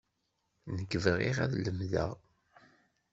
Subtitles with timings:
[0.75, 2.11] Nekk bɣiɣ ad lemdeɣ.